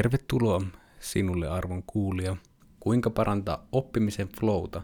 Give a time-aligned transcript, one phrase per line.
[0.00, 0.62] Tervetuloa
[1.00, 2.36] sinulle arvon kuulija.
[2.80, 4.82] Kuinka parantaa oppimisen flowta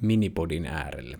[0.00, 1.18] minipodin äärelle.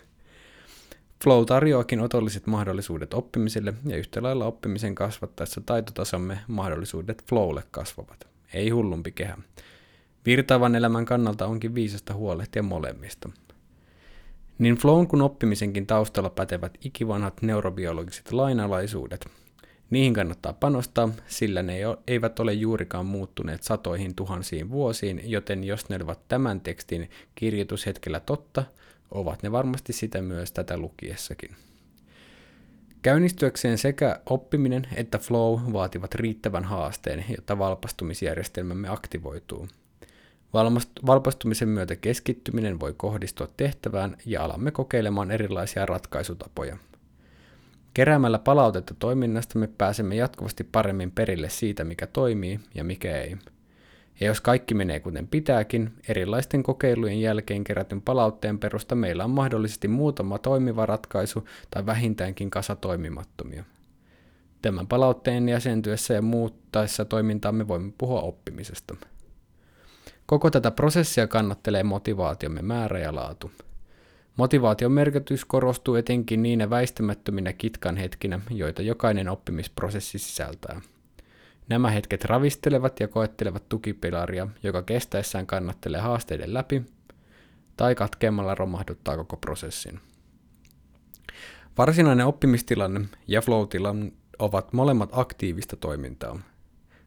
[1.25, 8.27] Flow tarjoakin otolliset mahdollisuudet oppimiselle ja yhtä lailla oppimisen kasvattaessa taitotasomme mahdollisuudet flowlle kasvavat.
[8.55, 9.39] Ei hullumpi kehä.
[10.27, 13.29] Virtaavan elämän kannalta onkin viisasta huolehtia molemmista.
[14.59, 19.27] Niin flown kuin oppimisenkin taustalla pätevät ikivanhat neurobiologiset lainalaisuudet.
[19.91, 25.99] Niihin kannattaa panostaa, sillä ne eivät ole juurikaan muuttuneet satoihin tuhansiin vuosiin, joten jos ne
[26.03, 28.65] ovat tämän tekstin kirjoitushetkellä totta–
[29.11, 31.51] ovat ne varmasti sitä myös tätä lukiessakin.
[33.03, 39.69] Käynnistyäkseen sekä oppiminen että flow vaativat riittävän haasteen, jotta valpastumisjärjestelmämme aktivoituu.
[41.07, 46.77] Valpastumisen myötä keskittyminen voi kohdistua tehtävään ja alamme kokeilemaan erilaisia ratkaisutapoja.
[47.95, 53.37] Keräämällä palautetta toiminnasta me pääsemme jatkuvasti paremmin perille siitä, mikä toimii ja mikä ei–
[54.21, 59.89] ja jos kaikki menee kuten pitääkin, erilaisten kokeilujen jälkeen kerätyn palautteen perusta meillä on mahdollisesti
[59.89, 63.65] muutama toimiva ratkaisu tai vähintäänkin kasa toimimattomia.
[64.63, 68.97] Tämän palautteen jäsentyessä ja muuttaessa toimintaamme voimme puhua oppimisesta.
[70.27, 73.51] Koko tätä prosessia kannattelee motivaatiomme määrä ja laatu.
[74.37, 80.81] Motivaation merkitys korostuu etenkin niinä väistämättöminä kitkan hetkinä, joita jokainen oppimisprosessi sisältää–
[81.69, 86.83] Nämä hetket ravistelevat ja koettelevat tukipilaria, joka kestäessään kannattelee haasteiden läpi
[87.77, 90.01] tai katkeamalla romahduttaa koko prosessin.
[91.79, 93.69] Varsinainen oppimistilanne ja flow
[94.39, 96.39] ovat molemmat aktiivista toimintaa.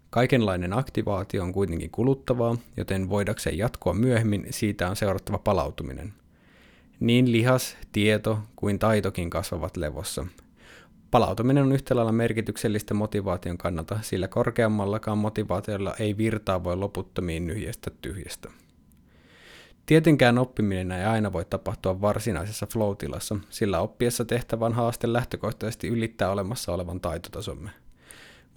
[0.10, 6.14] Kaikenlainen aktivaatio on kuitenkin kuluttavaa, joten voidakseen jatkoa myöhemmin siitä on seurattava palautuminen.
[7.00, 10.26] Niin lihas, tieto kuin taitokin kasvavat levossa–
[11.12, 17.92] Palautuminen on yhtä lailla merkityksellistä motivaation kannalta, sillä korkeammallakaan motivaatiolla ei virtaa voi loputtomiin nyhjästä
[18.02, 18.50] tyhjästä.
[19.86, 26.74] Tietenkään oppiminen ei aina voi tapahtua varsinaisessa flow-tilassa, sillä oppiessa tehtävän haaste lähtökohtaisesti ylittää olemassa
[26.74, 27.70] olevan taitotasomme.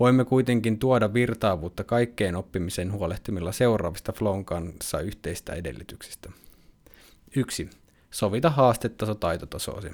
[0.00, 6.30] Voimme kuitenkin tuoda virtaavuutta kaikkeen oppimisen huolehtimilla seuraavista flown kanssa yhteistä edellytyksistä.
[7.36, 7.70] 1.
[8.10, 9.90] Sovita haastetaso taitotasoasi.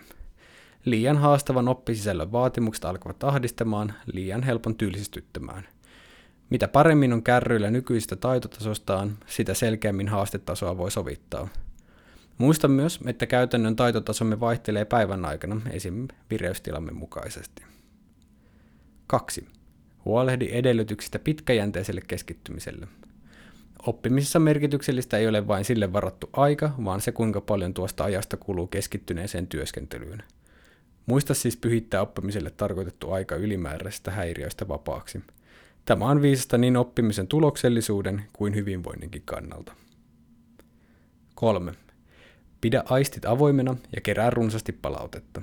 [0.84, 5.68] Liian haastavan oppisisällön vaatimukset alkavat ahdistamaan, liian helpon tylsistyttämään.
[6.50, 11.48] Mitä paremmin on kärryillä nykyistä taitotasostaan, sitä selkeämmin haastetasoa voi sovittaa.
[12.38, 16.08] Muista myös, että käytännön taitotasomme vaihtelee päivän aikana, esim.
[16.30, 17.62] vireystilamme mukaisesti.
[19.06, 19.48] 2.
[20.04, 22.88] Huolehdi edellytyksistä pitkäjänteiselle keskittymiselle.
[23.86, 28.66] Oppimisessa merkityksellistä ei ole vain sille varattu aika, vaan se kuinka paljon tuosta ajasta kuluu
[28.66, 30.22] keskittyneeseen työskentelyyn–
[31.08, 35.20] Muista siis pyhittää oppimiselle tarkoitettu aika ylimääräisestä häiriöistä vapaaksi.
[35.84, 39.72] Tämä on viisasta niin oppimisen tuloksellisuuden kuin hyvinvoinninkin kannalta.
[41.34, 41.72] 3.
[42.60, 45.42] Pidä aistit avoimena ja kerää runsasti palautetta.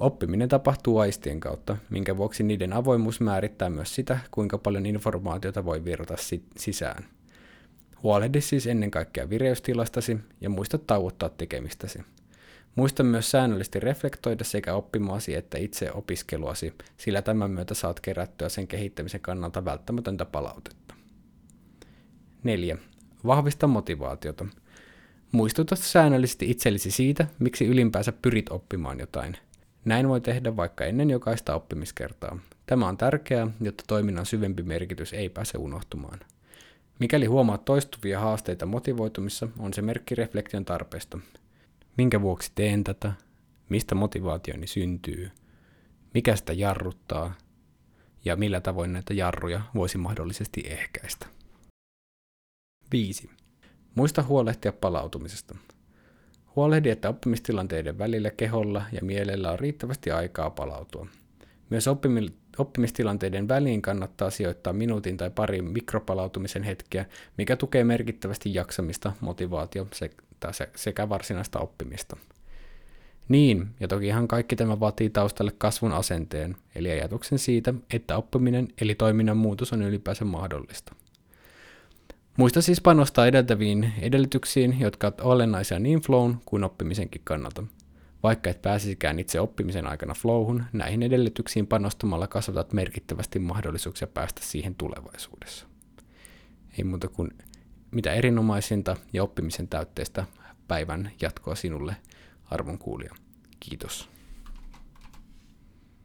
[0.00, 5.84] Oppiminen tapahtuu aistien kautta, minkä vuoksi niiden avoimuus määrittää myös sitä, kuinka paljon informaatiota voi
[5.84, 6.14] virrata
[6.56, 7.04] sisään.
[8.02, 11.98] Huolehdi siis ennen kaikkea vireystilastasi ja muista tauottaa tekemistäsi.
[12.76, 18.66] Muista myös säännöllisesti reflektoida sekä oppimaasi että itse opiskeluasi, sillä tämän myötä saat kerättyä sen
[18.66, 20.94] kehittämisen kannalta välttämätöntä palautetta.
[22.42, 22.78] 4.
[23.26, 24.46] Vahvista motivaatiota.
[25.32, 29.36] Muistuta säännöllisesti itsellesi siitä, miksi ylimpäänsä pyrit oppimaan jotain.
[29.84, 32.38] Näin voi tehdä vaikka ennen jokaista oppimiskertaa.
[32.66, 36.20] Tämä on tärkeää, jotta toiminnan syvempi merkitys ei pääse unohtumaan.
[36.98, 41.18] Mikäli huomaat toistuvia haasteita motivoitumissa, on se merkki reflektion tarpeesta.
[41.96, 43.12] Minkä vuoksi teen tätä?
[43.68, 45.30] Mistä motivaationi syntyy?
[46.14, 47.34] Mikä sitä jarruttaa?
[48.24, 51.26] Ja millä tavoin näitä jarruja voisi mahdollisesti ehkäistä?
[52.92, 53.30] 5.
[53.94, 55.54] Muista huolehtia palautumisesta.
[56.56, 61.06] Huolehdi, että oppimistilanteiden välillä keholla ja mielellä on riittävästi aikaa palautua.
[61.70, 61.88] Myös
[62.58, 67.06] oppimistilanteiden väliin kannattaa sijoittaa minuutin tai pari mikropalautumisen hetkeä,
[67.38, 69.86] mikä tukee merkittävästi jaksamista, motivaatio
[70.76, 72.16] sekä varsinaista oppimista.
[73.28, 78.94] Niin, ja tokihan kaikki tämä vaatii taustalle kasvun asenteen, eli ajatuksen siitä, että oppiminen eli
[78.94, 80.94] toiminnan muutos on ylipäänsä mahdollista.
[82.36, 87.62] Muista siis panostaa edeltäviin edellytyksiin, jotka ovat olennaisia niin flown kuin oppimisenkin kannalta.
[88.22, 94.74] Vaikka et pääsisikään itse oppimisen aikana flowhun, näihin edellytyksiin panostamalla kasvatat merkittävästi mahdollisuuksia päästä siihen
[94.74, 95.66] tulevaisuudessa.
[96.78, 97.30] Ei muuta kuin
[97.94, 100.24] mitä erinomaisinta ja oppimisen täytteistä
[100.68, 101.96] päivän jatkoa sinulle,
[102.50, 103.14] arvon kuulija.
[103.60, 104.13] Kiitos.